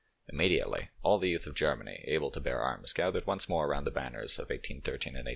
[0.29, 3.91] Immediately all the youth of Germany able to bear arms gathered once more around the
[3.91, 5.27] banners of 1813 and 1814.